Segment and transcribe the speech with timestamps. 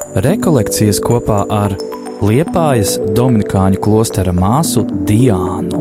[0.00, 1.74] Rekolekcijas kopā ar
[2.24, 5.80] Liepājas Dominikāņu klostera māsu Diānu.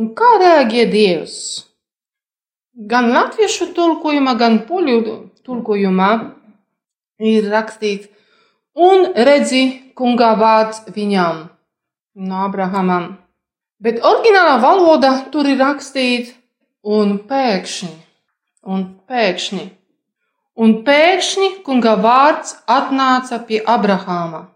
[0.00, 1.36] Un kā reaģē Dievs?
[2.88, 6.10] Gan latviešu tulkojumā, gan poļu tulkojumā
[7.20, 8.08] ir rakstīts,
[8.88, 9.64] un redzi,
[9.98, 11.48] kungā vārds viņam,
[12.14, 13.12] no Abrahamam.
[13.80, 16.34] Bet oriģinālā valoda tur ir rakstīts,
[16.84, 17.92] un pēkšņi,
[18.72, 19.66] un pēkšņi,
[20.60, 24.46] un pēkšņi kunga vārds atnāca pie Abrahama.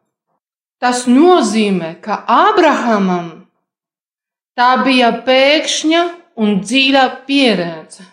[0.80, 3.30] Tas nozīmē, ka Abrahamam
[4.58, 6.02] tā bija pēkšņa
[6.40, 8.04] un dziļa pieredze,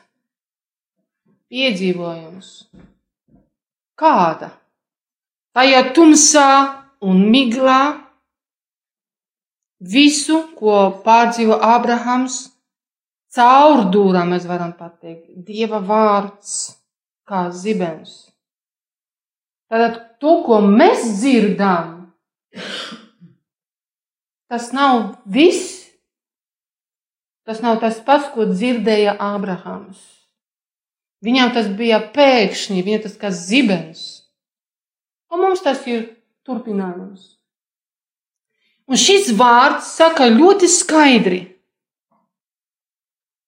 [1.51, 2.53] piedzīvojums.
[3.99, 4.60] Kāda?
[5.57, 6.49] Tajā tumsā
[7.03, 7.81] un miglā
[9.81, 12.45] visu, ko pārdzīvo Abrahams,
[13.35, 16.77] caurdūrā mēs varam pateikt, Dieva vārds
[17.27, 18.31] kā zibens.
[19.71, 22.11] Tātad to, ko mēs dzirdam,
[24.51, 25.79] tas nav viss.
[27.47, 29.99] Tas nav tas pats, ko dzirdēja Ābrahāms.
[31.25, 34.20] Viņam tas bija pēkšņi, viņam tas kā zibens.
[35.31, 36.09] Un mums tas ir
[36.47, 37.37] turpinājums.
[38.91, 41.41] Un šis vārds saka ļoti skaidri.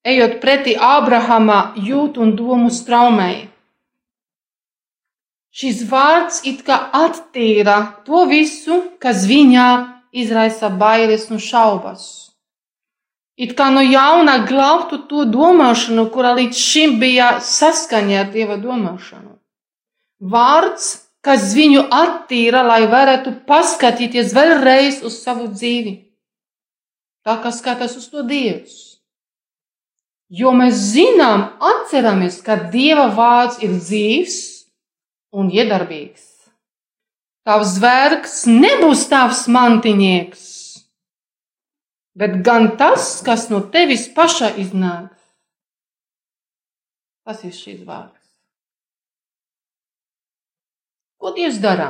[0.07, 3.49] Ejot pretī Ābrahama jūtu un domu straumei.
[5.53, 9.67] Šis vārds it kā attīra to visu, kas viņā
[10.23, 12.07] izraisa bailes un šaubas.
[13.37, 19.35] It kā no jauna glābtu to domāšanu, kura līdz šim bija saskaņā ar Dieva domāšanu.
[20.33, 25.95] Vārds, kas viņu attīra, lai varētu paskatīties vēlreiz uz savu dzīvi.
[27.23, 28.79] Tā kā skatās uz to Dievs.
[30.33, 34.37] Jo mēs zinām, atceramies, ka Dieva vārds ir dzīves
[35.35, 36.25] un iedarbīgs.
[37.47, 40.53] Tavs zvērs nebūs tavs mantiņnieks
[42.15, 45.19] bet gan tas, kas no tevis paša iznāks.
[47.23, 48.22] Tas ir šis vārds.
[51.23, 51.85] Ko Dievs dara?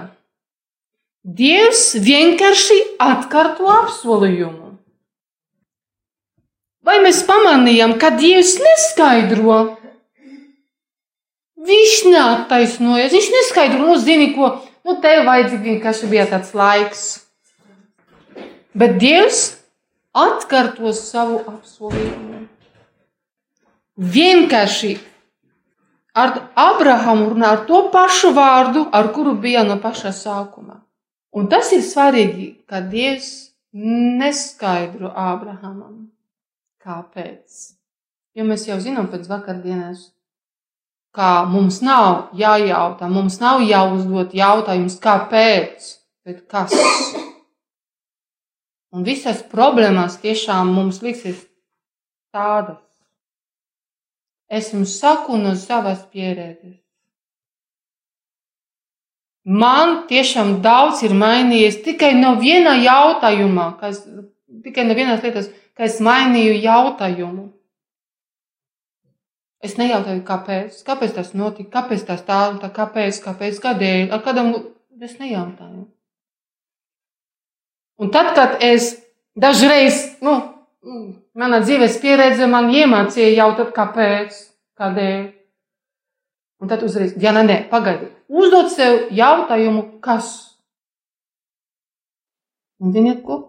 [1.25, 4.75] Dievs vienkārši atkārto apsolījumu.
[6.85, 9.55] Vai mēs pamanījām, ka Dievs neskaidro?
[11.65, 14.51] Viņš neattaisnojas, viņš neskaidro, nu, zini, ko,
[14.85, 17.03] nu, tev vajadzīgi vienkārši bija tāds laiks.
[18.77, 19.41] Bet Dievs
[20.13, 22.43] atkārtos savu apsolījumu.
[24.13, 24.93] Vienkārši
[26.13, 30.81] ar Abrahamu runā ar to pašu vārdu, ar kuru bija no paša sākuma.
[31.33, 33.29] Un tas ir svarīgi, ka Dievs
[33.73, 36.11] neskaidro Abrahamam,
[36.83, 37.63] kāpēc.
[38.37, 40.11] Jo mēs jau zinām pēc vakardienas,
[41.13, 45.89] ka mums nav jājautā, mums nav jāuzdot jautājums, kāpēc,
[46.25, 46.73] bet kas.
[48.93, 51.41] Un visas problēmas tiešām mums liksies
[52.33, 52.82] tādas.
[54.49, 56.79] Es jums saku no savas pieredzes.
[59.43, 63.99] Man tiešām daudz ir mainījies tikai no viena jautājuma, kas,
[64.63, 67.49] tikai no vienas lietas, ka es mainīju jautājumu.
[69.63, 74.53] Es nejautāju, kāpēc, kāpēc tas notika, kāpēc tas tā, tā kāpēc, kāpēc, kādēļ, ar kādam
[75.03, 75.85] es nejautāju.
[77.99, 78.93] Un tad, kad es
[79.35, 80.39] dažreiz, nu,
[80.83, 84.35] mana dzīves pieredze man iemācīja jautāt, kāpēc,
[84.79, 85.23] kādēļ.
[86.63, 90.29] Un tad uzreiz, ja nē, pagaidi, uzdod sev jautājumu, kas.
[92.83, 93.39] Un ziniet, ko?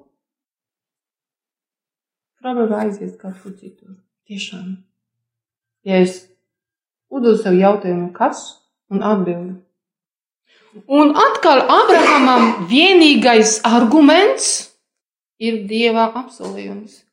[2.42, 3.94] Problēma aizies kaut kur citur.
[4.28, 4.74] Tiešām.
[5.84, 6.24] Ja es
[7.12, 8.42] uzdodu sev jautājumu, kas,
[8.92, 9.54] un atbildi.
[10.90, 14.74] Un atkal Abrahamam vienīgais arguments
[15.38, 17.03] ir Dieva apsolījums.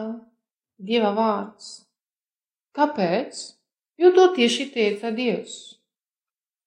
[0.00, 0.20] Atkal
[0.80, 1.84] Dieva vārds.
[2.76, 3.40] Kāpēc?
[4.00, 5.76] Jo to tieši teica Dievs.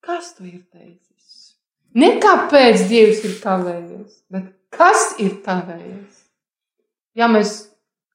[0.03, 1.55] Kas to ir teicis?
[1.97, 6.19] Ne kāpēc Dievs ir kavējies, bet kas ir kavējies?
[7.17, 7.55] Ja mēs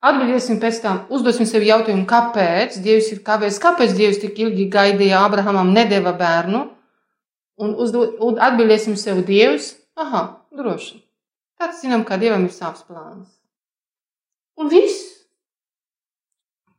[0.04, 5.24] atbildēsim pēc tam, uzdosim sev jautājumu, kāpēc Dievs ir kavējies, kāpēc Dievs tik ilgi gaidīja
[5.24, 6.62] Abrahamam, nedēva bērnu,
[7.58, 11.00] un, uzdod, un atbildēsim sev Dievs, aha, droši.
[11.58, 13.38] Tad zinām, ka Dievam ir savs plāns.
[14.58, 15.07] Un viss.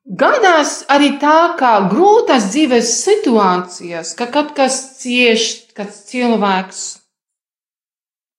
[0.10, 6.80] Gadās arī tā, ka grūtas dzīves situācijas, ka kaut kas cieš, kāds cilvēks,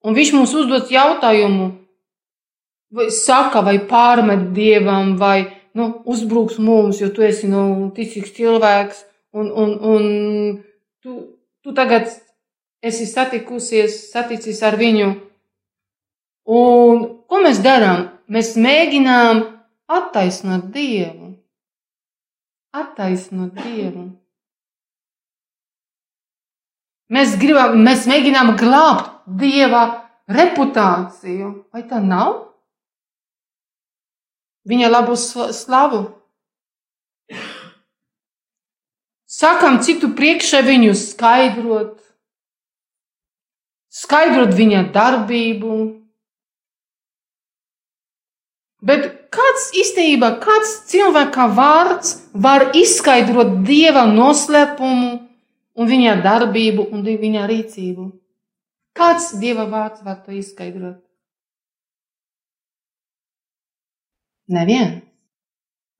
[0.02, 1.68] un viņš mums uzdod jautājumu,
[2.90, 5.46] vai saka, vai pārmet dievam, vai
[5.78, 7.62] nu, uzbruks mums, jo tu esi nu,
[7.94, 9.04] ticīgs cilvēks,
[9.38, 10.04] un, un, un
[10.98, 11.16] tu,
[11.62, 12.10] tu tagad
[12.82, 15.12] esi satikusies, saticis ar viņu.
[16.50, 18.08] Un ko mēs darām?
[18.26, 19.44] Mēs mēģinām
[19.90, 21.29] attaisnot Dievu.
[22.70, 24.04] Attaisnot Dievu.
[27.10, 29.82] Mēs, gribam, mēs mēģinām glābt Dieva
[30.30, 31.50] reputāciju.
[31.74, 32.36] Vai tā nav?
[34.70, 36.04] Viņa labu slavu.
[39.30, 41.96] Sakām citu priekšā viņu skaidrot,
[43.94, 45.78] skaidrot viņa darbību.
[48.84, 55.12] Bet kāds īstenībā, kāds cilvēka vārds var izskaidrot dieva noslēpumu
[55.80, 58.08] un viņa darbību un viņa rīcību?
[58.96, 60.98] Kāds dieva vārds var to izskaidrot?
[64.50, 65.06] Neviens.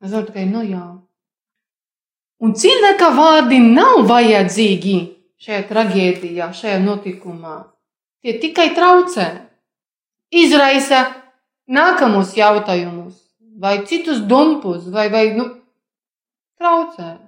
[0.00, 0.84] Mēs varam tikai nu jā.
[2.40, 4.96] Un cilvēka vārdi nav vajadzīgi
[5.44, 7.56] šajā traģēdijā, šajā notikumā.
[8.24, 9.26] Tie tikai traucē,
[10.32, 11.02] izraisa
[11.68, 13.19] nākamos jautājumus,
[13.60, 15.44] vai citus dumpus, vai, vai nu,
[16.56, 17.18] traucē.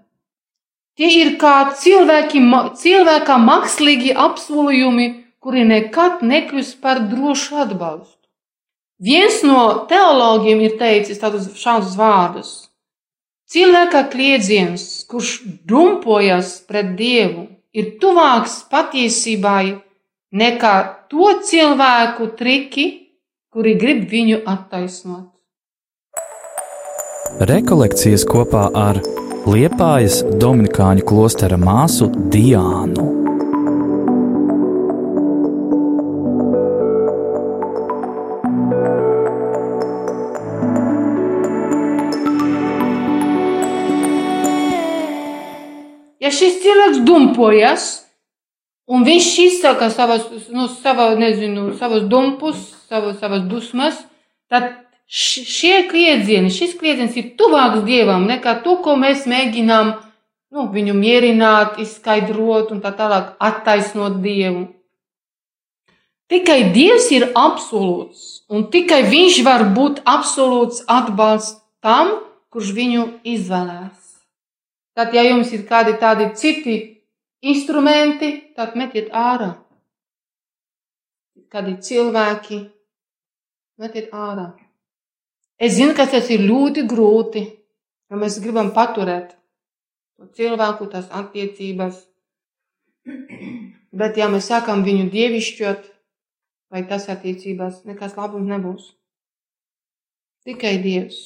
[0.97, 2.41] Tie ir kā cilvēki,
[2.81, 5.07] cilvēka mākslīgi apsolījumi,
[5.43, 8.19] kuri nekad nekļūs par drošu atbalstu.
[9.03, 12.51] Viens no teologiem ir teicis tādus šādus vārdus:
[13.53, 19.81] Cilvēka kliedziens, kurš dumpojas pret Dievu, ir tuvāks patiesībai
[20.33, 20.75] nekā
[21.13, 22.87] to cilvēku triki,
[23.53, 25.29] kuri grib viņu attaisnot.
[27.41, 28.99] Rekolekcijas kopā ar
[29.49, 33.07] Liepājas Dominikāņu klostera māsu Diānu.
[46.21, 47.89] Ja šis cilvēks dumpojas,
[48.93, 52.61] un viņš izsaka savas, nu, sava, nezinu, savas dumpus,
[52.93, 54.05] savas, savas dusmas,
[54.53, 54.75] tad
[55.13, 59.93] šie kliedzieni, šis kliedziens ir tuvāks dievam nekā to, ko mēs mēģinām
[60.53, 64.71] nu, viņu mierināt, izskaidrot un tā tālāk attaisnot dievu.
[66.33, 72.15] Tikai dievs ir absolūts, un tikai viņš var būt absolūts atbalsts tam,
[72.49, 73.05] kurš viņu
[73.35, 74.01] izvēlēs.
[74.97, 76.77] Tad, ja jums ir kādi tādi citi
[77.45, 79.55] instrumenti, tad metiet ārā.
[81.53, 82.65] Kādi cilvēki,
[83.81, 84.53] metiet ārā.
[85.61, 87.43] Es zinu, ka tas ir ļoti grūti,
[88.11, 89.37] ja mēs gribam paturēt
[90.17, 92.01] to cilvēku, tās attiecības.
[93.99, 95.85] Bet, ja mēs sākam viņu dievišķot,
[96.73, 98.89] vai tas attiecībās, nekas labums nebūs.
[100.47, 101.19] Tikai Dievs.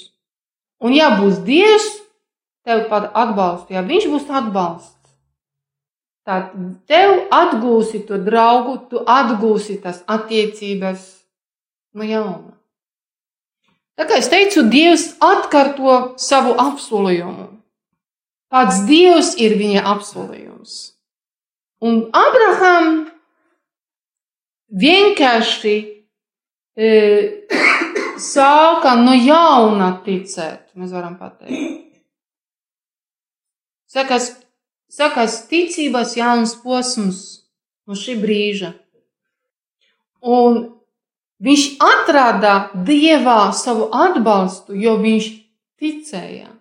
[0.83, 1.87] Un ja būs Dievs,
[2.67, 5.15] tev pat atbalstu, ja viņš būs atbalsts,
[6.27, 6.51] tad
[6.91, 11.07] tev atgūsi to draugu, tu atgūsi tas attiecības
[11.95, 12.56] no jauna.
[13.97, 17.49] Tā kā es teicu, Dievs atkārto savu apsolījumu.
[18.53, 20.75] Pats Dievs ir viņa apsolījums.
[21.85, 23.07] Un Abraham
[24.69, 25.75] vienkārši
[26.77, 26.91] e,
[28.33, 31.83] sāka no jauna ticēt, mēs varam pateikt.
[33.97, 34.31] Sākās,
[34.93, 37.23] sākās ticības jauns posms
[37.89, 38.75] no šī brīža.
[40.21, 40.76] Un
[41.43, 42.55] viņš atrada
[42.87, 45.29] dievā savu atbalstu, jo viņš
[45.81, 46.53] ticēja.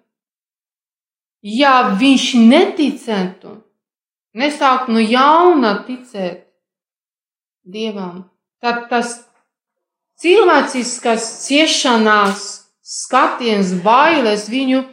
[1.46, 3.54] Ja viņš neticētu,
[4.34, 6.48] nesāktu no jauna ticēt
[7.62, 8.26] dievam,
[8.62, 9.20] tad tas
[10.22, 12.44] cilvēciskas ciešanās,
[12.82, 14.84] skatiens, bailes viņu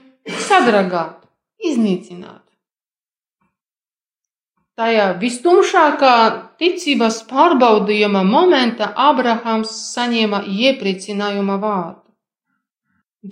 [0.46, 1.28] sadragātu
[1.72, 2.41] iznīcināt.
[4.80, 6.14] Tajā vistumšākā
[6.60, 12.00] ticības pārbaudījuma momentā Abrahams saņēma iepriecinājuma vārdu.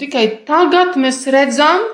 [0.01, 1.87] Tikai tagad mēs redzam,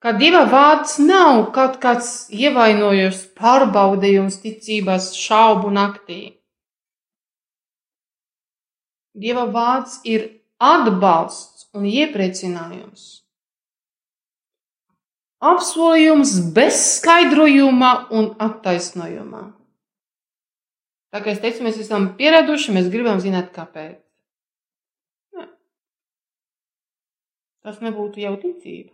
[0.00, 6.20] ka Dieva vārds nav kaut kāds ievainojums, pārbaudījums ticības šaubu naktī.
[9.14, 10.26] Dieva vārds ir
[10.72, 13.23] atbalsts un iepriecinājums
[15.50, 19.44] apsolījums bez skaidrojuma un attaisnojuma.
[21.14, 24.00] Tā kā es teicu, mēs esam pieraduši, mēs gribam zināt, kāpēc.
[25.38, 25.46] Ne.
[27.62, 28.90] Tas nebūtu jau ticība.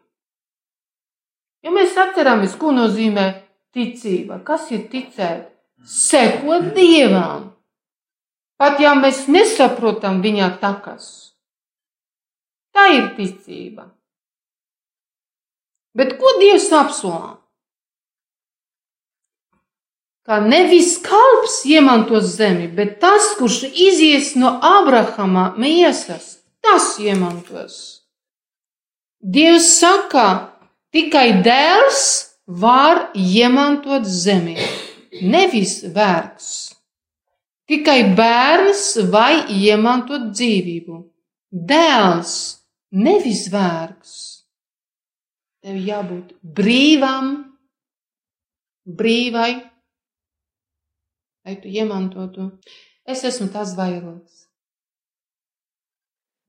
[1.65, 3.27] Ja mēs atceramies, ko nozīmē
[3.77, 5.49] ticība, kas ir ticēt,
[5.85, 7.51] sekot dievam,
[8.61, 11.11] pat ja mēs nesaprotam viņa takas,
[12.75, 13.89] Tā ir ticība.
[15.97, 17.37] Bet ko Dievs apsolā?
[20.27, 27.75] Ka nevis kalps iemantos zemi, bet tas, kurš izies no Abrahama miesas, tas iemantos.
[29.21, 30.27] Dievs saka,
[30.95, 32.05] tikai dēls
[32.47, 34.55] var iemantot zemi,
[35.23, 36.71] nevis vergs.
[37.71, 40.97] Tikai bērns vai iemantot dzīvību.
[41.51, 42.33] Dēls,
[42.91, 44.40] nevis vērks.
[45.61, 47.35] Tev jābūt brīvam,
[48.89, 49.51] brīvai,
[51.45, 52.49] lai tu iemantotu.
[53.05, 54.47] Es esmu tas vairogs.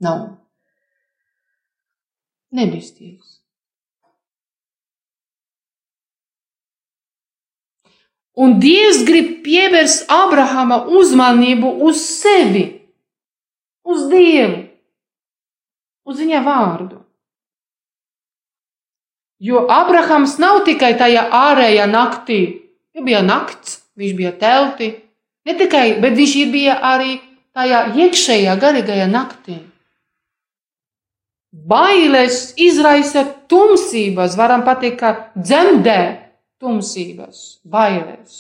[0.02, 0.24] Nav.
[2.56, 3.42] Nebisties.
[8.42, 12.64] Un Dievs grib pievērst Abrahama uzmanību uz sevi,
[13.84, 14.62] uz Dievu,
[16.08, 17.01] uz viņa vārdu.
[19.42, 22.42] Jo Abrahams nav tikai tajā ārējā naktī,
[22.94, 24.92] ja bija nakts, viņš bija telti,
[25.50, 27.16] ne tikai, bet viņš bija arī
[27.58, 29.58] tajā iekšējā garīgajā naktī.
[31.52, 36.02] Bailes izraisa tumsības, varam pateikt, ka dzemdē
[36.62, 38.38] tumsības, bailes.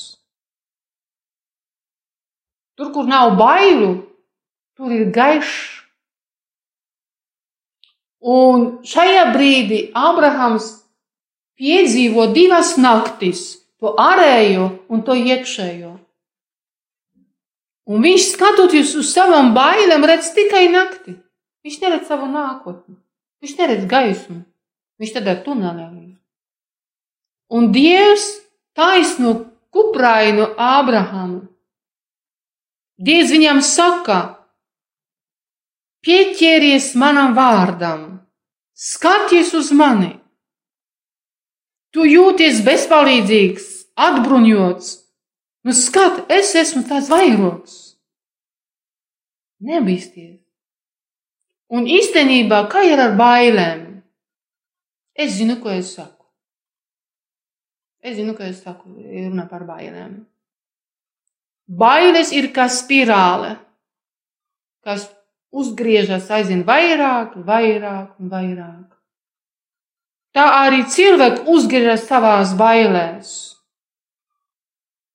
[2.78, 3.96] Tur, kur nav bailu,
[4.78, 5.82] tur ir gaišs.
[8.22, 10.70] Un šajā brīdī Abrahams
[11.62, 15.92] piedzīvo divas naktis, to ārējo un to iekšējo.
[17.92, 21.18] Un viņš skatoties uz savām bailēm, redz tikai nakti.
[21.62, 22.96] Viņš neredz savu nākotni,
[23.44, 24.40] viņš neredz gaismu,
[25.02, 26.16] viņš tādā tunelī.
[27.52, 28.26] Un Dievs
[28.74, 29.34] taisno
[29.70, 31.44] kuprainu Ābrahamu.
[33.02, 34.20] Dievs viņam saka,
[36.06, 38.24] pieķeries manam vārdam,
[38.74, 40.21] skaties uz mani.
[41.92, 43.68] Tu jūties bezpalīdzīgs,
[44.00, 44.92] atbruņots.
[45.68, 47.78] Nu, skat, es esmu tās vairogs.
[49.62, 50.40] Nebīsties.
[51.72, 53.84] Un īstenībā, kā ir ar bailēm?
[55.16, 56.26] Es zinu, ko es saku.
[58.02, 60.16] Es zinu, ka es saku, runa par bailēm.
[61.72, 63.54] Bailes ir kā spirāle,
[64.84, 65.06] kas
[65.52, 68.91] uzgriežas aizvien vairāk, vairāk un vairāk.
[70.36, 73.32] Tā arī cilvēks uzgriežas savās bailēs.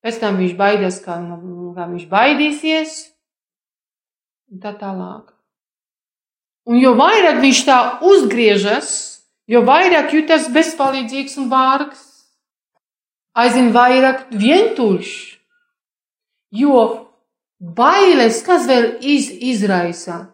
[0.04, 1.16] Pēc tam viņš baidās, kā,
[1.76, 2.98] kā viņš baidīsies,
[4.52, 5.32] un tā tālāk.
[6.66, 8.90] Un jo vairāk viņš tā uzgriežas,
[9.50, 12.04] jo vairāk jūtas bezpalīdzīgs un vārgs
[13.36, 15.12] aizvien vairāk vientuļš.
[16.56, 16.82] Jo
[17.58, 20.26] bailes, kas vēl iz, izraisa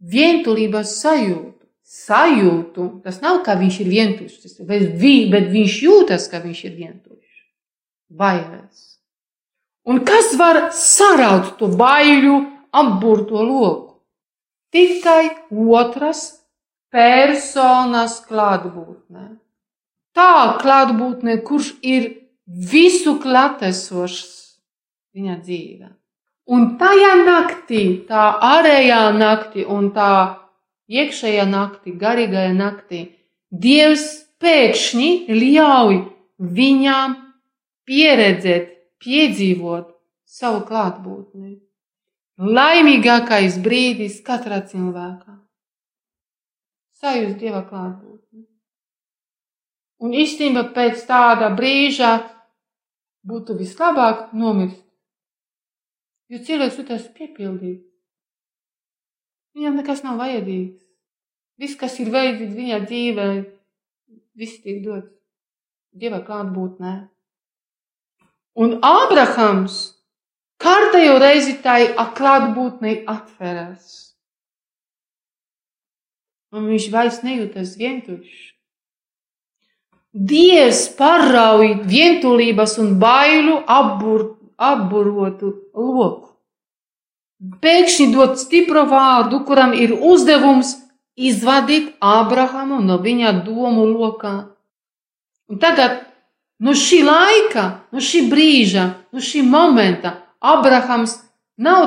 [0.00, 1.59] vientulības sajūtu,
[1.90, 4.60] sajūtu, tas nav kā viņš ir vientuļš,
[5.00, 7.42] vi, bet viņš jūtas, ka viņš ir vientuļš.
[8.10, 8.86] Bailes.
[9.90, 12.36] Un kas var saraut to baiļu
[12.70, 13.86] apburto loku?
[14.70, 16.26] Tikai otras
[16.94, 19.30] personas klātbūtnē
[20.16, 22.10] tā klātbūtne, kurš ir
[22.46, 24.28] visu klātesošs
[25.14, 25.90] viņa dzīvē.
[26.50, 30.12] Un tajā naktī, tā ārējā naktī un tā
[30.90, 33.00] iekšējā naktī, garīgajā naktī,
[33.50, 34.04] Dievs
[34.38, 35.96] pēkšņi ļauj
[36.38, 37.16] viņām
[37.90, 38.68] pieredzēt,
[39.02, 39.88] piedzīvot
[40.30, 41.56] savu klātbūtni.
[42.40, 45.34] Laimīgākais brīdis katrā cilvēkā.
[47.00, 48.46] Sajust Dieva klātbūtni.
[50.00, 52.14] Un īstenībā pēc tāda brīža
[53.26, 54.78] būtu vislabāk nomirt.
[56.30, 57.89] Jo cilvēks jūtas piepildīts.
[59.56, 60.82] Viņam nekas nav vajadzīgs.
[61.60, 63.30] Viss, kas ir vajadzīgs viņa dzīvē,
[64.38, 65.10] viss tiek dots
[65.90, 66.92] Dieva klātbūtnē.
[68.62, 69.78] Un Ābrahams
[70.62, 74.14] kārtējo reizi tai klātbūtnei atveras.
[76.54, 78.38] Un viņš vairs nejūtas vientuļš.
[80.30, 84.24] Dievs parauj vientulības un bailu apbur,
[84.58, 86.29] apburotu loku.
[87.40, 90.74] Pēkšņi dod stipru vārdu, kuram ir uzdevums
[91.16, 94.34] izvadīt Ābrahamu no viņa domu lokā.
[95.48, 96.02] Un tagad
[96.60, 101.16] no šī laika, no šī brīža, no šī momenta Ābrahams
[101.56, 101.86] nav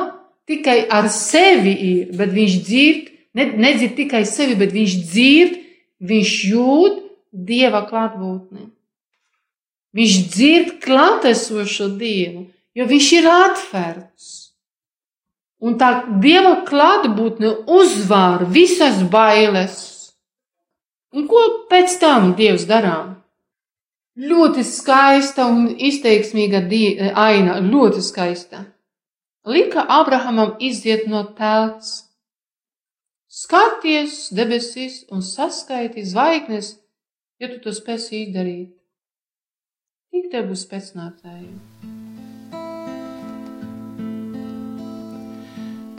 [0.50, 5.60] tikai ar sevi ir, bet viņš dzird, ne, nedzird tikai sevi, bet viņš dzird,
[6.01, 7.01] viņš jūt,
[7.33, 8.67] Dieva klātbūtni.
[9.98, 12.43] Viņš dzird klātesošo Dievu,
[12.77, 14.42] jo viņš ir atvērts.
[15.63, 15.89] Un tā
[16.24, 19.77] dieva klātbūtne uzvar visas bailes.
[21.15, 23.13] Un ko pēc tam dievs darām?
[24.20, 26.65] Ļoti skaista un izteiksmīga
[27.17, 28.65] aina, ļoti skaista.
[29.46, 32.03] Lika Abrahamam iziet no telts.
[33.34, 36.75] Skaties debesīs un saskaiti zvaigznes,
[37.41, 38.70] ja tu to spēsi izdarīt.
[40.13, 41.92] Tik te būs pēcnācēji.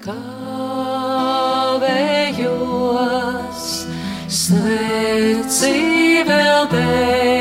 [0.04, 0.20] Kavējos,
[4.28, 5.72] sveci
[6.28, 7.33] vēl dēļ.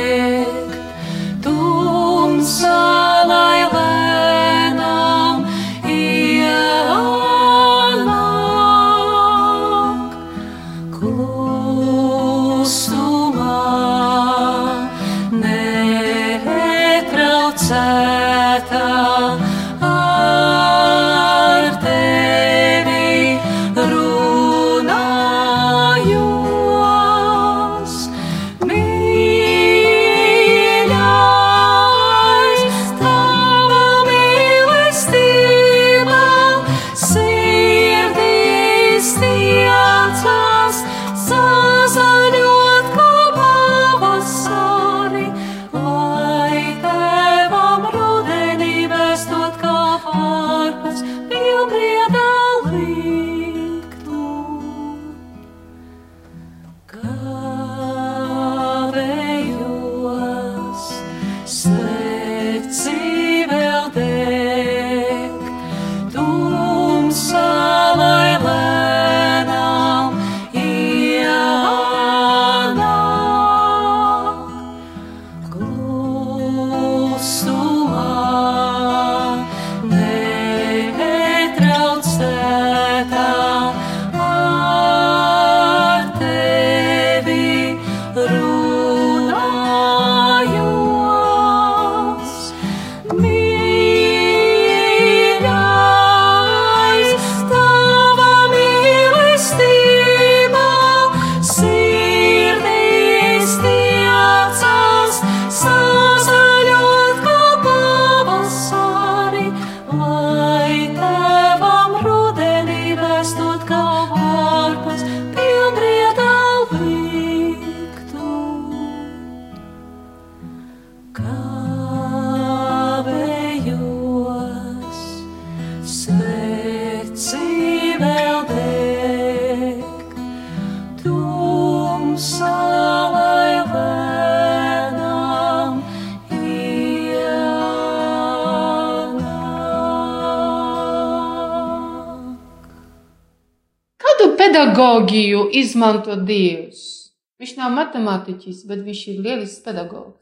[144.74, 147.12] Pedagoģiju izmanto Dievs.
[147.40, 150.18] Viņš nav matemātiķis, bet viņš ir lielisks pedagogs.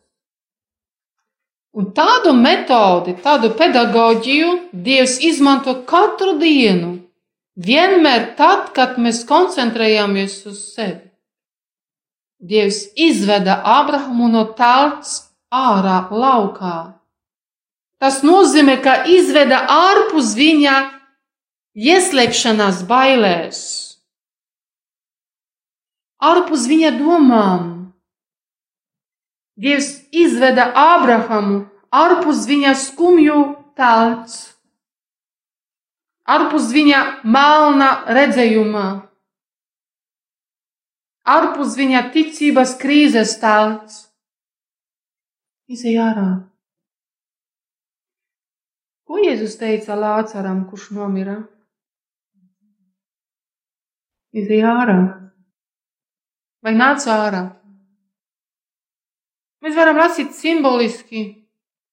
[1.71, 6.97] Un tādu metodi, tādu pedagoģiju Dievs izmanto katru dienu.
[7.55, 11.07] Vienmēr tad, kad mēs koncentrējamies uz sevi.
[12.41, 16.97] Dievs izveda Abrahamu no telts ārā laukā.
[18.01, 20.75] Tas nozīmē, ka izveda ārpus viņa
[21.77, 23.90] ieslēgšanās bailēs
[26.21, 27.67] ārpus viņa domām.
[29.61, 33.39] Dievs izveda Ābrahamu ārpus viņa skumju
[33.77, 34.37] telts,
[36.25, 37.01] ārpus viņa
[37.35, 38.85] melna redzējuma,
[41.35, 44.07] ārpus viņa ticības krīzes telts.
[45.71, 46.29] Izej ārā.
[49.07, 51.37] Ko Jēzus teica Lācaram, kurš nomira?
[54.35, 54.99] Izej ārā
[56.65, 57.43] vai nāc ārā.
[59.61, 61.23] Mēs varam lasīt simboliski,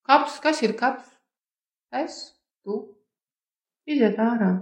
[0.08, 1.04] kaps, kas ir kaps?
[1.92, 2.16] Es,
[2.64, 2.80] tu,
[3.88, 4.54] iziet ārā.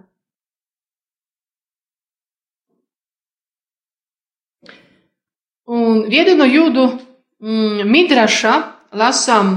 [5.67, 6.85] Un vienu no jūdu
[7.43, 8.55] mm, midraša
[8.95, 9.57] lasām,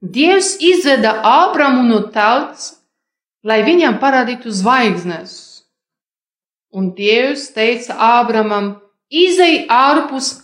[0.00, 2.70] Dievs izveda Ābramu no tauts,
[3.44, 5.49] lai viņam parādītu zvaigznes.
[6.70, 8.76] Un Dievs teica Ābramam,
[9.10, 10.36] izej ārpus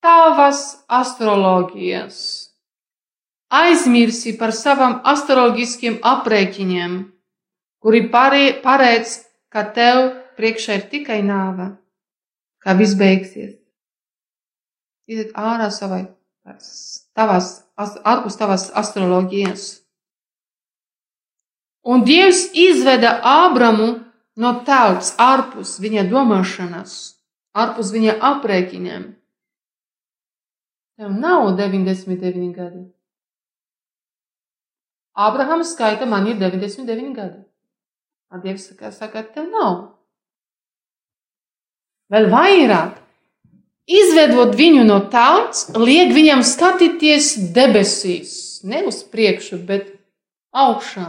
[0.00, 2.20] tavas astroloģijas.
[3.50, 6.96] Aizmirsi par savām astroloģiskiem aprēķiniem,
[7.82, 9.18] kuri paredz,
[9.50, 10.04] ka tev
[10.38, 11.72] priekšā ir tikai nāve,
[12.62, 13.58] ka viss beigsies.
[15.10, 16.04] Iziet ārā savai,
[17.18, 19.66] tavas, ārpus tavas astroloģijas.
[21.90, 23.96] Un Dievs izveda Ābramu
[24.40, 26.94] no tautas ārpus viņa domāšanas,
[27.56, 29.04] ārpus viņa aprēķiniem.
[31.00, 32.82] Tev nav 99 gadi.
[35.20, 37.40] Ābrahams skaita, man ir 99 gadi.
[38.30, 39.78] A Dievs saka, saka, tev nav.
[42.10, 42.98] Vēl vairāk,
[43.90, 48.32] izvedot viņu no tautas, liek viņam skatīties debesīs,
[48.66, 49.92] ne uz priekšu, bet
[50.54, 51.08] augšā.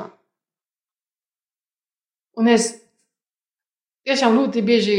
[2.38, 2.72] Un es
[4.08, 4.98] tiešām ļoti bieži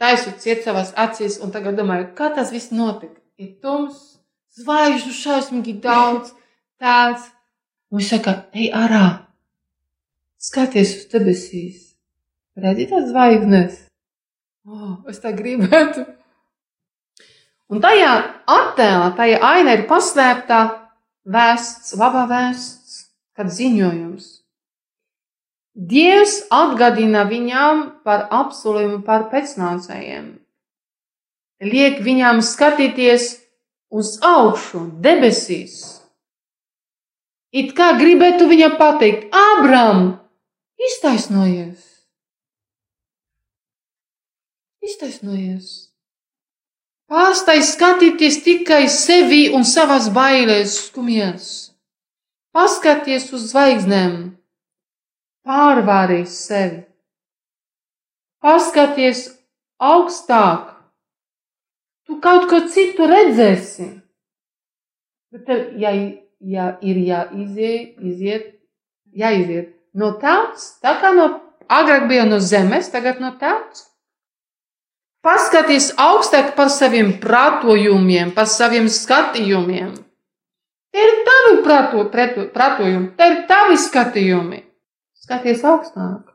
[0.00, 3.20] taisu ciet savās acīs, un tagad domāju, kā tas viss notika.
[3.40, 4.18] Ir tums,
[4.58, 6.34] zvaigžņu šausmīgi daudz,
[6.80, 7.30] tāds.
[7.90, 9.04] Un viņš saka, ej ārā,
[10.42, 11.80] skaties uz debesīs.
[12.58, 13.80] Redzi tās zvaigznes?
[14.64, 16.04] Oh, es tā gribētu.
[17.72, 18.12] Un tajā
[18.50, 20.60] attēlā, tajā ainā ir paslēpta
[21.24, 22.96] vēsts, labā vēsts,
[23.34, 24.43] kad ziņojums.
[25.74, 30.28] Dievs atgādina viņām par apsolījumu par pēcnācējiem.
[31.66, 33.24] Liek viņām skatīties
[33.90, 35.80] uz augšu, debesīs.
[37.50, 40.06] It kā gribētu viņam pateikt, Ābram,
[40.78, 41.82] iztaisnojies!
[44.84, 45.74] Iztaisnojies!
[47.10, 51.50] Pārstāj skatīties tikai sevi un savas bailēs, skumjas.
[52.54, 54.34] Paskaties uz zvaigznēm,
[55.44, 56.82] pārvārīs sevi.
[58.44, 59.26] Paskaties
[59.80, 60.74] augstāk,
[62.04, 63.88] tu kaut ko citu redzēsi.
[65.32, 65.94] Bet tev, ja,
[66.40, 68.52] ja ir jāiziet, iziet,
[69.16, 71.30] jāiziet no tautas, tā kā no
[71.72, 73.88] agrāk bija no zemes, tagad no tautas.
[75.24, 79.94] Paskaties augstāk par saviem pratojumiem, par saviem skatījumiem.
[80.92, 84.63] Tie ir tavi prato, preto, pratojumi, tie ir tavi skatījumi.
[85.24, 86.34] Skaties augstāk.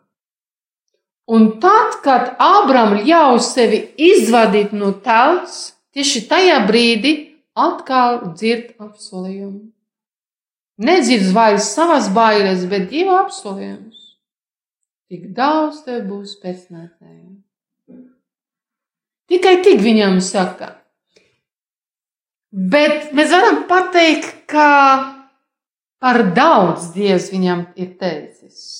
[1.29, 7.11] Un tad, kad Ābram ļauj sevi izvadīt no tautas, tieši tajā brīdī
[7.53, 9.67] atkal dzird apsolījumu.
[10.79, 13.99] Nedzird vairs savas bailes, bet divu apsolījumus.
[15.09, 17.37] Tik daudz tev būs pēcnācēju.
[19.29, 20.71] Tikai tik viņam saka.
[22.49, 24.69] Bet mēs varam pateikt, ka
[26.01, 28.78] par daudz Dievs viņam ir teicis.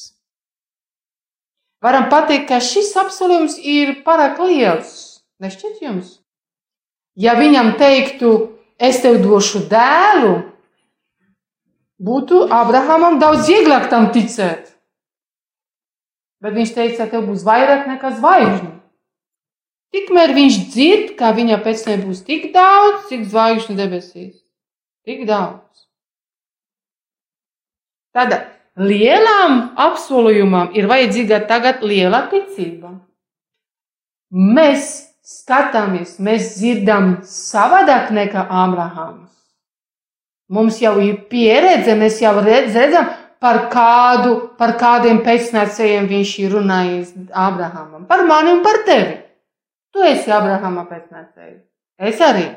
[1.84, 5.22] Varam pateikt, ka šis apsolījums ir pārāk liels.
[5.40, 6.18] Nešķiet jums?
[7.20, 8.34] Ja viņam teiktu,
[8.80, 10.34] es tev došu dēlu,
[12.00, 14.74] būtu Abrahamam daudz vieglāk tam ticēt.
[16.44, 18.76] Bet viņš teica, tev būs vairāk nekā zvaigžņu.
[19.96, 24.36] Tikmēr viņš dzird, ka viņa pēc tam būs tik daudz, cik zvaigžņu debesīs.
[25.08, 25.88] Tik daudz.
[28.16, 28.36] Tad
[28.80, 32.96] lielām apsolījumam ir vajadzīga tagad liela ticība.
[34.30, 34.90] Mēs
[35.26, 39.30] skatāmies, mēs dzirdam savādāk nekā Ābrahāms.
[40.50, 47.12] Mums jau ir pieredze, mēs jau redzam, par kādu, par kādiem pēcnācējiem viņš ir runājis
[47.32, 48.08] Ābrahamam.
[48.10, 49.20] Par mani un par tevi.
[49.94, 51.62] Tu esi Abrahama pēcnācējs.
[52.00, 52.48] Es arī.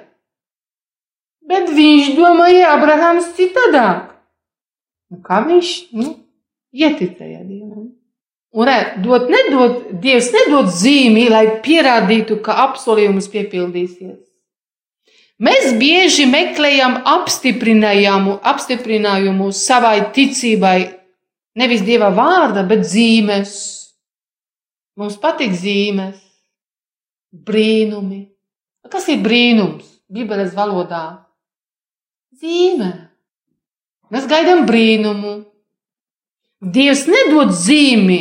[1.49, 4.12] Bet viņš domāja, Abrahams citādāk.
[5.13, 6.15] Nu, kā viņš nu,
[6.73, 7.91] ieticēja Dievam?
[8.53, 8.69] Un
[9.05, 14.19] dot, nedod, Dievs nedod zīmi, lai pierādītu, ka apsolījums piepildīsies.
[15.43, 20.79] Mēs bieži meklējam apstiprinājumu, apstiprinājumu savai ticībai,
[21.59, 23.55] nevis Dieva vārda, bet zīmes.
[25.01, 26.21] Mums patīk zīmes
[27.33, 28.27] brīnumi.
[28.93, 31.25] Kas ir brīnums Bībeles valodā?
[32.37, 33.12] Zīme.
[34.13, 35.39] Mēs gaidām brīnumu.
[36.63, 38.21] Dievs nedod zīmi,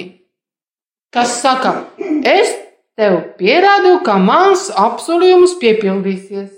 [1.13, 1.73] kas saka,
[2.25, 2.53] es
[2.97, 6.49] tev pierādu, ka mans apsolījums piepildīsies.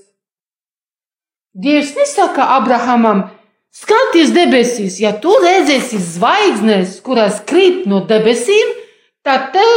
[1.54, 3.26] Dievs nesaka Abrahamam,
[3.74, 8.72] skaties debesīs, ja tu redzēsi zvaigznes, kurās krīt no debesīm,
[9.26, 9.74] tad tev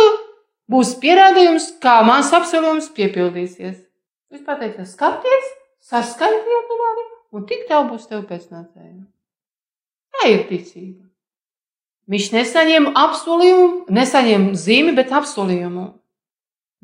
[0.71, 3.83] būs pierādījums, kā mans apsolījums piepildīsies.
[4.31, 5.53] Viņš pateica, skaties,
[5.90, 9.15] saskaitiet to mani, un tik tev būs tev pēcnācēji.
[10.16, 11.05] Tā ir ticība.
[12.07, 15.87] Viņš nesaņem apsolījumu, nesaņem zīmi, bet apsolījumu.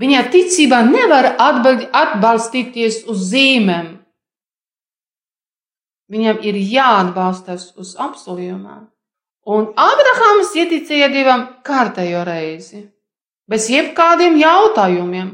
[0.02, 3.92] Viņa ticība nevar atbalstīties uz zīmēm.
[6.12, 8.88] Viņam ir jāatbalstās uz apsolījumiem.
[9.52, 12.82] Un Abrahams ieticēja Dievam kārtējo reizi
[13.50, 15.32] bez jebkādiem jautājumiem,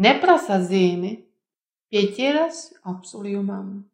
[0.00, 1.16] neprasa zīmi,
[1.92, 3.84] pieķeras apsolījumam.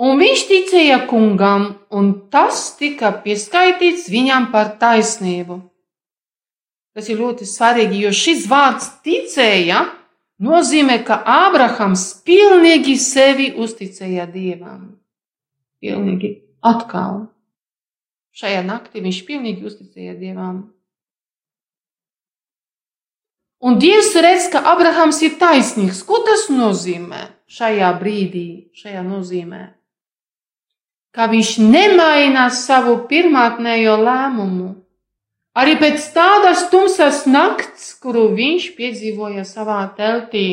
[0.00, 5.58] Un viņš ticēja kungam, un tas tika pieskaitīts viņam par taisnību.
[6.96, 9.82] Tas ir ļoti svarīgi, jo šis vārds ticēja
[10.40, 14.96] nozīmē, ka Ābrahams pilnīgi sevi uzticēja Dievam.
[15.84, 16.32] Pilnīgi
[16.64, 17.26] atkal.
[18.32, 20.62] Šajā naktī viņš pilnīgi uzticēja Dievam.
[23.60, 26.00] Un Dievs redz, ka Abrahams ir taisnīgs.
[26.08, 29.60] Ko tas nozīmē šajā brīdī, šajā nozīmē?
[31.10, 34.68] Ka viņš nemaina savu pirmotnējo lēmumu.
[35.58, 40.46] Arī pēc tādas tumsas nakts, kuru viņš piedzīvoja savā teltī,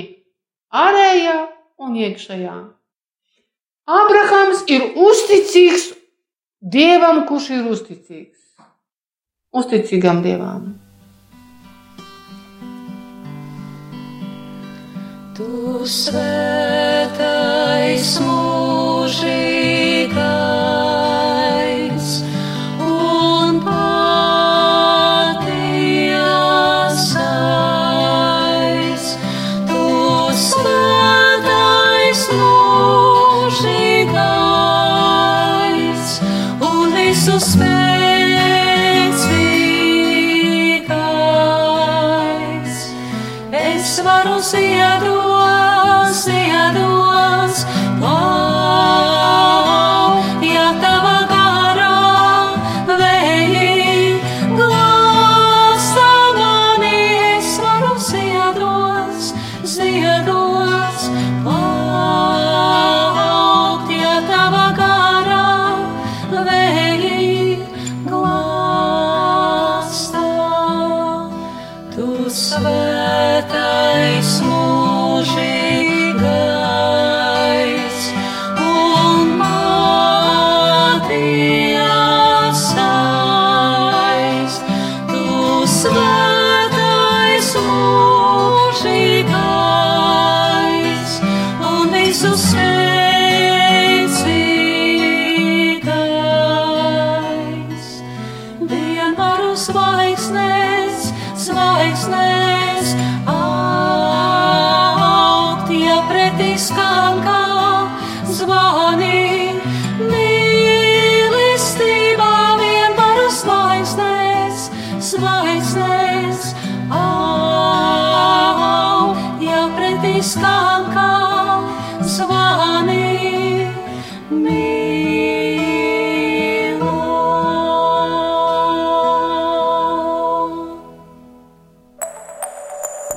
[0.74, 1.38] ārējā
[1.86, 2.58] un iekšējā.
[3.88, 5.94] Abrahams ir uzticīgs
[6.58, 8.40] Dievam, kurš ir uzticīgs.
[9.54, 10.74] Uzticīgam Dievam.
[15.38, 15.46] Tu
[15.86, 16.90] svētais
[20.18, 20.77] above.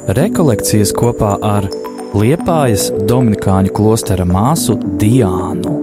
[0.08, 1.66] Rekolekcijas kopā ar
[2.16, 5.74] Liepājas Dominikāņu klostera māsu Diānu.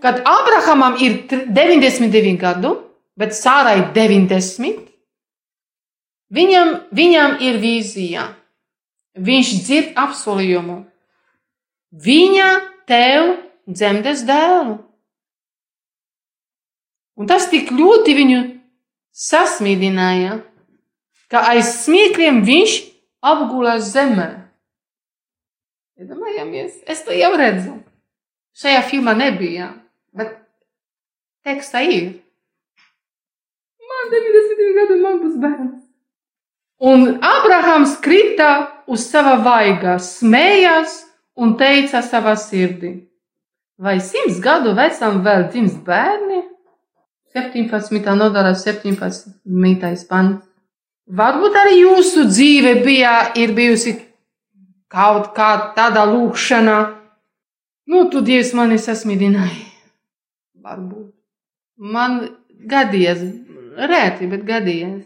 [0.00, 2.72] Kad Abrahamam ir tr- 99 gadu,
[3.12, 4.88] bet Sārai 90,
[6.32, 8.28] viņam, viņam ir vīzija.
[9.20, 10.86] Viņš dzird apsolījumu.
[11.96, 12.48] Viņa
[12.88, 13.30] tev
[13.64, 14.76] dzemdes dēlu.
[17.16, 18.40] Un tas tik ļoti viņu
[19.16, 20.42] sasmīdināja,
[21.32, 22.74] ka aiz smiekliem viņš
[23.24, 24.28] apgulās zemē.
[25.96, 27.78] Iedomājamies, es to jau redzu.
[28.56, 29.70] Šajā filmā nebija,
[30.12, 30.36] bet
[31.48, 32.12] tekstā ir.
[33.80, 35.82] Man 90 gadu man būs bērns.
[36.84, 41.05] Un Abrahams krita uz sava vaiga, smējās
[41.36, 42.96] un teica savā sirdī:
[43.78, 46.42] Vai simts gadu vecam vēl dzims bērni?
[47.36, 48.14] 17.
[48.16, 50.06] nodaļa, 17.
[50.08, 50.46] pants.
[51.06, 53.92] Varbūt arī jūsu dzīve bija, ir bijusi
[54.90, 56.78] kaut kā tāda lūkšana.
[57.92, 59.66] Nu, tu Dievs mani sasmidināji.
[60.64, 61.12] Varbūt.
[61.76, 62.18] Man
[62.72, 63.22] gadījies,
[63.92, 65.04] rēti, bet gadījies.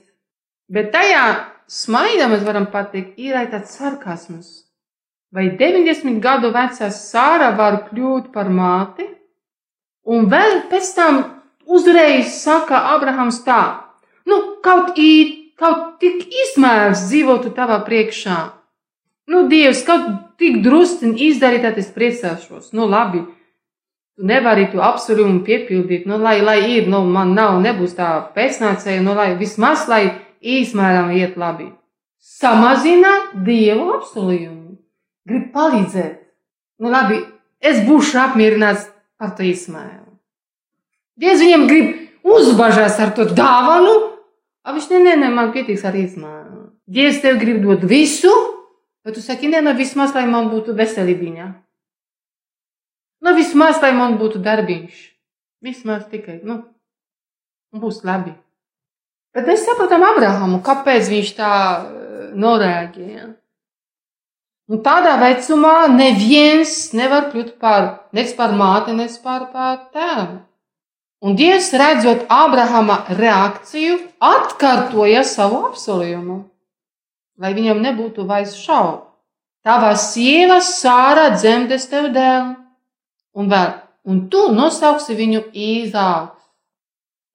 [0.71, 1.25] Bet tajā
[1.67, 4.70] smaidā mēs varam pateikt, ir arī tāds sarkasms.
[5.31, 9.07] Vai 90 gadu vecā Sāra var kļūt par māti?
[10.11, 11.21] Un vēl pēc tam
[11.71, 13.61] uzreiz saka Abrahams tā,
[14.27, 18.39] nu, kaut, ī, kaut tik izmērs dzīvotu tavā priekšā.
[19.31, 20.09] Nu, Dievs, kaut
[20.41, 22.73] tik drusciņi izdarīt, tad es priecāšos.
[22.75, 23.23] Nu, labi,
[24.19, 29.05] tu nevari to apsolījumu piepildīt, nu, lai, lai ir, nu, man nav, nebūs tā pēcnācēja,
[29.07, 30.09] nu, lai vismaz, lai
[30.43, 31.71] īsmēram iet labi.
[32.19, 33.15] Samazina
[33.47, 34.60] Dievu apsolījumu.
[35.29, 36.17] Grib palīdzēt.
[36.81, 37.21] Nu, labi,
[37.61, 38.87] es būšu apmierināts
[39.21, 40.17] par to izmēru.
[41.21, 41.91] Dievs viņiem grib
[42.25, 43.93] uzbažās ar to dāvanu,
[44.65, 46.71] a viņš ne, ne, ne, man pietiks ar izmēru.
[46.91, 48.33] Dievs tev grib dot visu,
[49.05, 51.49] bet tu saki, nē, nu vismaz, lai man būtu veselībiņa.
[53.21, 55.01] Nu vismaz, lai man būtu darbiņš.
[55.61, 56.63] Vismaz tikai, nu,
[57.77, 58.33] būs labi.
[59.37, 63.27] Bet mēs saprotam Abrahamu, kāpēc viņš tā eh, norēģēja.
[64.71, 70.37] Un tādā vecumā neviens nevar kļūt par, nec par māti, nec par, par tēvu.
[71.27, 76.37] Un Dievs, redzot Abrahama reakciju, atkārtoja savu apsolījumu,
[77.43, 79.09] lai viņam nebūtu vairs šaubu.
[79.67, 82.55] Tava sieva Sāra dzemdēs tev dēlu,
[83.37, 83.75] un vēl,
[84.09, 86.39] un tu nosauksi viņu Īzāks.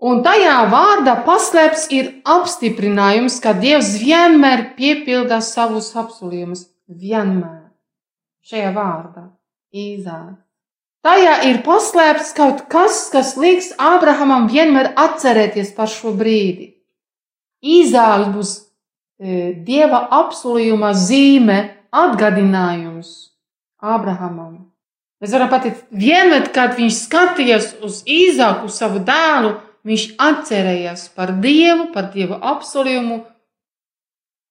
[0.01, 6.65] Un tajā vārdā paslēpts ir apstiprinājums, ka Dievs vienmēr piepilda savus apsolījumus.
[6.89, 7.71] Vienmēr.
[8.45, 9.29] Šajā vārdā
[9.73, 10.41] Īzāks.
[11.05, 16.71] Tajā ir paslēpts kaut kas, kas liks Ābrahamam vienmēr atcerēties par šo brīdi.
[17.61, 21.59] Īzāks būs e, Dieva apsolījuma zīme,
[21.93, 23.11] atgādinājums
[23.81, 24.65] Ābrahamam.
[25.21, 31.91] Mēs varam pateikt, vienmēr, kad viņš skatījās uz Īzāku, savu dēlu, viņš atcerējās par Dievu,
[31.93, 33.21] par Dieva apsolījumu,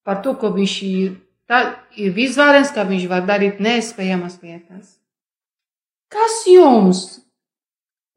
[0.07, 1.12] par to, ko viņš ir,
[1.50, 1.61] tā,
[1.96, 4.96] ir izvērens, ka viņš var darīt nespējamas lietas.
[6.12, 7.02] Kas jums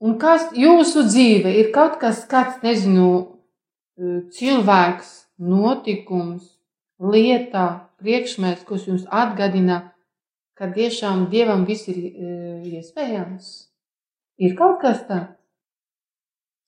[0.03, 3.09] un kas jūsu dzīve ir kaut kas, kāds, nezinu,
[4.37, 6.57] cilvēks, notikums,
[7.01, 7.67] lietā,
[8.01, 9.79] priekšmets, kas jums atgādina,
[10.57, 11.97] ka tiešām Dievam viss ir
[12.77, 13.49] iespējams?
[14.37, 15.33] Ir kaut kas tāds?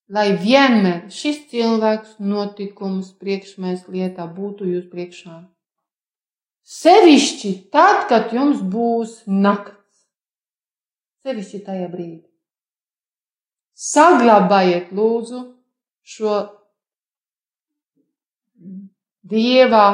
[0.10, 5.36] Lai vienmēr šis cilvēks, notikums, priekšmets, lietā būtu jūs priekšā.
[6.70, 9.80] Sevišķi tad, kad jums būs nakts
[11.26, 12.22] sevišķi tajā brīdī.
[13.80, 15.40] Saglabājiet, lūdzu,
[16.04, 16.36] šo
[19.30, 19.86] dieva,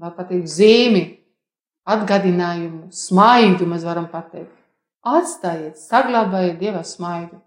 [0.00, 1.02] var pateikt, zīmi,
[1.92, 4.54] atgādinājumu, smaidu, mēs varam pateikt.
[5.02, 7.40] Atstājiet, saglabājiet dieva smaidu.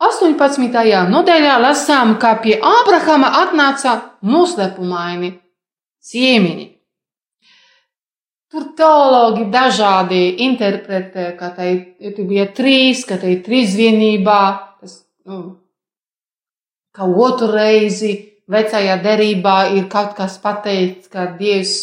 [0.00, 1.08] 18.
[1.12, 5.34] nodaļā lasām, kā pie Ābrahama atnāca noslēpumaini
[6.00, 6.66] ciemiņi.
[8.50, 11.70] Tur teologi dažādi interpretē, ka tai
[12.02, 14.40] ja bija trīs, ka tai trīsvienībā,
[14.82, 14.96] tas,
[15.30, 15.38] nu,
[16.90, 18.10] ka otru reizi
[18.50, 21.76] vecajā derībā ir kaut kas pateikts, ka Dievs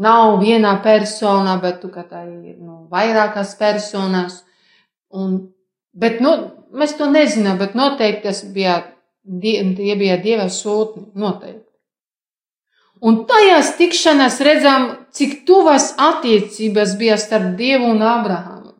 [0.00, 4.40] nav viena persona, bet tu, ka tā ir nu, vairākas personas.
[5.12, 5.38] Un,
[5.92, 6.32] bet, nu,
[6.72, 8.80] mēs to nezinām, bet noteikti tas bija,
[9.42, 11.64] tie bija Dieva sūtni, noteikti.
[13.04, 18.74] Un tajās tikšanās redzam, cik tuvas attiecības bija starp Dievu un Abrahamu.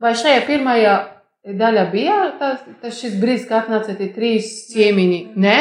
[0.00, 0.94] Vai šajā pirmajā
[1.56, 5.20] daļā bija tas, tas šis brīdis, kad atnāca tie trīs ciemiņi?
[5.40, 5.56] Nē?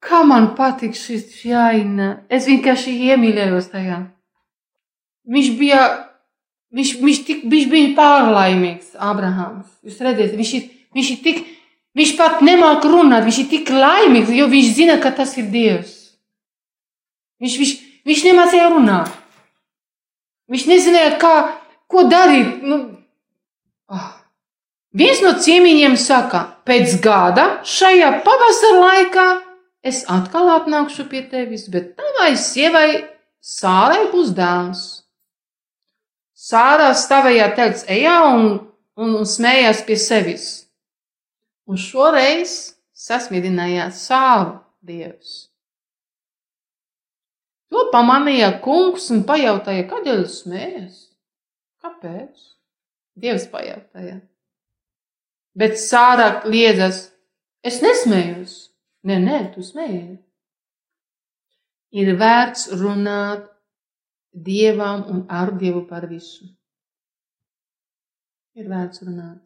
[0.00, 2.22] Kā man patīk šis jāina.
[2.32, 4.00] Es vienkārši iemīlējos tajā.
[5.30, 5.82] Viņš bija,
[6.74, 9.68] viņš, viņš, tik, viņš bija pārlaimīgs, Abrahams.
[9.84, 11.42] Jūs redzat, viņš ir, viņš ir tik,
[11.98, 15.94] viņš pat nemāk runāt, viņš ir tik laimīgs, jo viņš zina, ka tas ir Dievs.
[17.40, 17.76] Viņš, viņš,
[18.08, 19.10] viņš nemācīja runāt.
[20.50, 21.34] Viņš nezināja, kā,
[21.90, 22.62] ko darīt.
[22.66, 22.80] Nu,
[23.90, 24.08] oh.
[24.90, 29.26] Viens no ciemiņiem saka, pēc gada šajā pavasara laikā
[29.86, 32.88] es atkal atnākšu pie tevis, bet tavai sievai
[33.38, 34.82] sārai būs dēls.
[36.34, 38.48] Sārā stāvēja telts ejā un,
[38.98, 40.48] un, un smējās pie sevis.
[41.70, 42.56] Un šoreiz
[42.96, 45.49] sasmidinājās sāru dievs.
[47.70, 51.04] To pamanīja kungs un pajautāja, kādēļ smējas?
[51.84, 52.48] Kāpēc?
[53.20, 54.18] Dievs pajautāja.
[55.54, 57.08] Bet sārā liedzas,
[57.66, 58.56] es nesmējos.
[59.06, 60.18] Nē, nē, tu smējies.
[62.00, 63.46] Ir vērts runāt
[64.30, 66.46] dievam un ar dievu par visu.
[68.54, 69.40] Ir vērts runāt.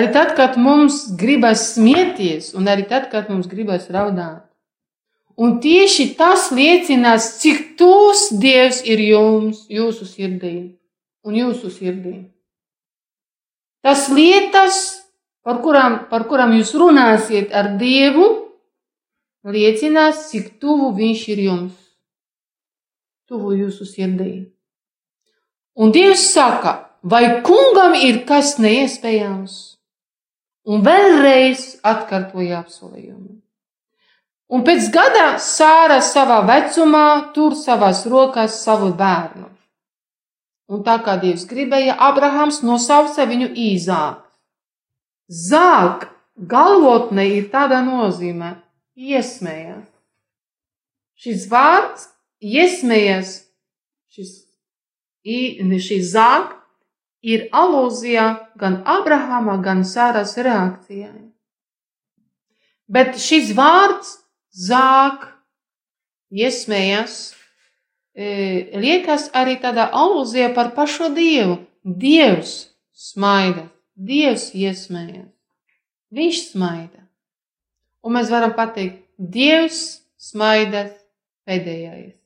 [0.00, 4.46] Arī tad, kad mums gribas smieties, un arī tad, kad mums gribas raudāt.
[5.36, 10.54] Un tieši tas liecinās, cik tūs Dievs ir jums, jūsu sirdī
[11.28, 12.14] un jūsu sirdī.
[13.84, 14.78] Tas lietas,
[15.44, 18.28] par kurām, par kurām jūs runāsiet ar Dievu,
[19.44, 21.74] liecinās, cik tuvu Viņš ir jums,
[23.28, 24.32] tuvu jūsu sirdī.
[25.76, 29.79] Un Dievs saka, vai kungam ir kas neiespējams?
[30.68, 33.38] Un vēlreiz atkārtoja apsolījumu.
[34.50, 39.46] Un pēc gada Sāra savā vecumā tur savās rokās savu bērnu.
[40.70, 44.20] Un tā kā Dievs gribēja, Abrahams nosauca viņu īzāk.
[45.30, 46.08] Zāk
[46.50, 48.56] galvotne ir tāda nozīme-
[49.10, 49.86] iesmējas.
[51.14, 52.08] Šis vārds
[52.42, 53.44] iesmējas,
[54.10, 54.30] šis,
[55.24, 56.56] šis zāk
[57.22, 58.26] ir alūzija
[58.60, 61.30] gan Abrahama, gan Sāras reakcijai.
[62.90, 64.16] Bet šis vārds
[64.50, 65.28] zāk,
[66.30, 67.34] iesmējas,
[68.14, 71.60] e, liekas arī tādā alūzija par pašu Dievu.
[71.84, 75.30] Dievs smaida, Dievs iesmējas,
[76.10, 77.04] Viņš smaida.
[78.02, 80.88] Un mēs varam pateikt, Dievs smaida
[81.46, 82.16] pēdējais.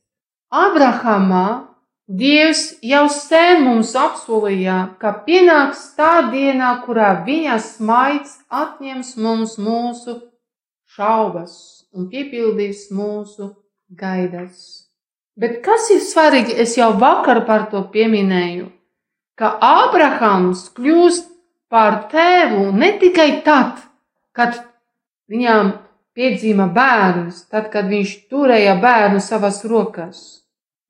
[0.49, 1.74] Abrahamā
[2.05, 10.19] Dievs jau sen mums apsolīja, ka pienāks tā diena, kurā viņa smaids atņems mums mūsu
[10.85, 11.55] šaubas
[11.97, 13.49] un piepildīs mūsu
[13.89, 14.85] gaidas.
[15.33, 18.69] Bet kas ir svarīgi, es jau vakar par to pieminēju,
[19.33, 21.25] ka Ābrahams kļūst
[21.73, 23.81] par tēvu ne tikai tad,
[24.29, 24.61] kad
[25.25, 25.73] viņām
[26.13, 30.44] piedzima bērns, tad, kad viņš turēja bērnu savās rokās.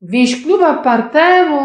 [0.06, 1.62] Viņš kļuva par tēvu,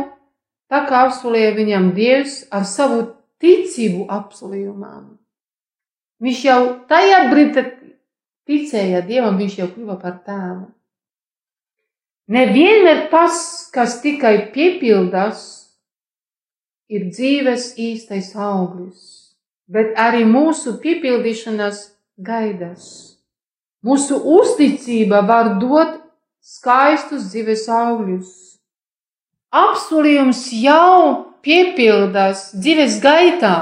[0.70, 3.02] tā kā apsolīja viņam Dievs ar savu
[3.42, 5.18] ticību apsolījumam.
[6.20, 7.64] Viņš jau tajā brīdī,
[8.48, 10.68] ticēja Dievam, viņš jau kļuva par tēvu.
[12.30, 13.40] Nevienmēr tas,
[13.74, 15.40] kas tikai piepildās,
[16.90, 19.00] ir dzīves īstais auglis,
[19.70, 21.82] bet arī mūsu piepildīšanās
[22.18, 22.86] gaidas.
[23.86, 25.99] Mūsu uzticība var dot
[26.40, 28.32] skaistus dzīves augļus.
[29.50, 33.56] Apsolījums jau piepildās dzīves gaitā,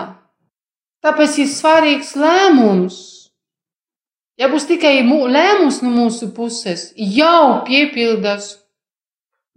[1.04, 2.98] tāpēc ir svarīgs lēmums
[4.38, 8.54] Ja būs tikai lēmums no mūsu puses, jau piepildās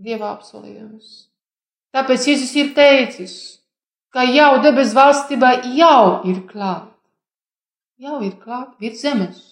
[0.01, 1.27] Dieva apsolījums.
[1.93, 3.33] Tāpēc Jēzus ir teicis,
[4.09, 6.87] ka jau debesu valstībā jau ir klāt.
[8.01, 9.50] Jau ir klāt virs zemes.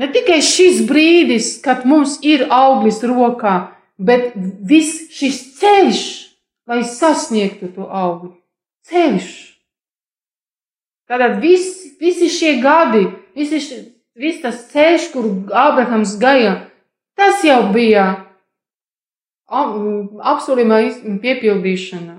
[0.00, 3.54] Ne tikai šis brīdis, kad mums ir auglis rokā,
[4.00, 6.02] bet viss šis ceļš,
[6.70, 8.32] lai sasniegtu to augli.
[8.88, 9.30] Ceļš.
[11.10, 11.66] Tātad vis,
[12.00, 13.02] visi šie gadi,
[13.36, 13.80] visi šie
[14.20, 16.54] viss tas ceļš, kur Ābrahams gāja,
[17.18, 18.06] tas jau bija
[19.50, 20.80] apsolījumā
[21.22, 22.16] piepildīšana.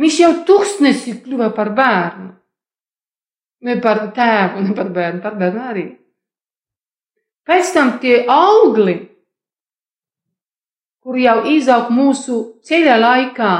[0.00, 2.28] Viņš jau tūkstnesi kļuva par bērnu.
[3.68, 5.86] Ne par tēvu, ne par bērnu, par bērnu arī.
[7.50, 8.92] Pēc tam tie augli,
[11.02, 13.54] kur jau izaug mūsu ceļa laikā,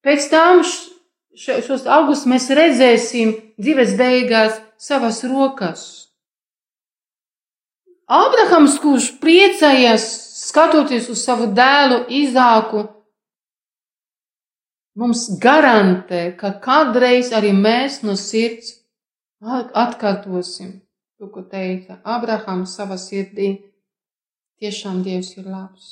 [0.00, 5.82] pēc tam šos augus mēs redzēsim dzīves beigās savas rokas.
[8.08, 10.08] Abrahams, kurš priecājas
[10.46, 12.86] skatoties uz savu dēlu Izāku,
[14.96, 18.72] mums garantē, ka kādreiz arī mēs no sirds
[19.44, 20.85] atkārtosim
[21.18, 23.48] to, ko teica Abrahams savā sirdī.
[24.60, 25.88] Tiešām Dievs ir labs.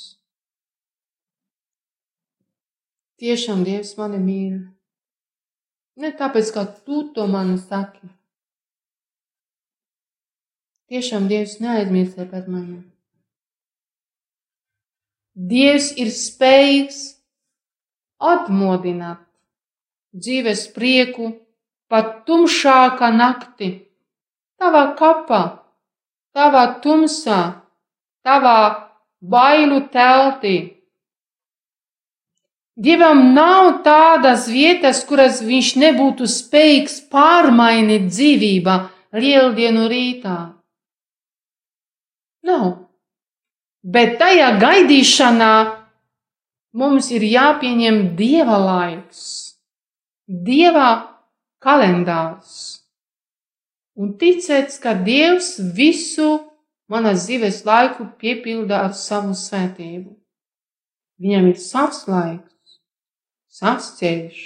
[3.21, 4.59] Tiešām Dievs mani mīl.
[6.01, 8.09] Ne tāpēc, ka tu to man saki,
[10.85, 12.83] Tiešām Dievs neaizmirsē par mani.
[15.33, 16.99] Dievs ir spējīgs
[18.21, 19.23] atmodināt
[20.15, 21.31] dzīves prieku
[21.91, 23.71] pat tumšākā naktī,
[24.61, 25.41] tavā kapā,
[26.35, 27.41] tavā tumsā,
[28.25, 28.59] tavā
[29.21, 30.55] bailu teltī.
[32.75, 38.75] Dievam nav tādas vietas, kuras viņš nebūtu spējīgs pārmainīt dzīvībā
[39.15, 40.39] lieldienu rītā.
[42.45, 42.65] Nav.
[43.85, 45.53] Bet tajā gaidīšanā
[46.75, 49.21] mums ir jāpieņem dieva laiks,
[50.27, 50.89] dieva
[51.63, 52.74] kalendārs.
[53.95, 56.27] Un ticēt, ka Dievs visu
[56.91, 60.11] manas dzīves laiku piepilda ar savu svētību.
[61.23, 62.79] Viņam ir savs laiks,
[63.47, 64.41] savs ceļš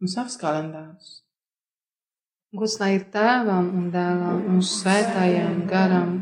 [0.00, 1.20] un savs kalendārs.
[2.50, 6.16] Gods lai ir tēvam un dēlam un svētājiem garam.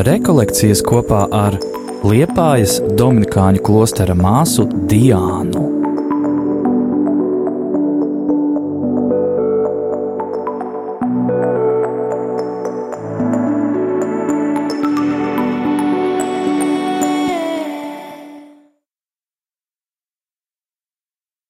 [0.00, 1.58] Rekolekcijas kopā ar
[2.08, 5.79] Liepājas Dominikāņu klostera māsu Diānu.